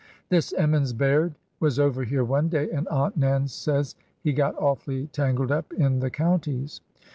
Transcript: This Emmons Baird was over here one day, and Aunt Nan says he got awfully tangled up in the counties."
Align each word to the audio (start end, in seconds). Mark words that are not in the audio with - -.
This 0.29 0.51
Emmons 0.53 0.93
Baird 0.93 1.35
was 1.59 1.77
over 1.77 2.03
here 2.05 2.23
one 2.23 2.49
day, 2.49 2.71
and 2.71 2.87
Aunt 2.87 3.17
Nan 3.17 3.47
says 3.47 3.93
he 4.23 4.33
got 4.33 4.57
awfully 4.57 5.05
tangled 5.05 5.51
up 5.51 5.71
in 5.73 5.99
the 5.99 6.09
counties." 6.09 6.81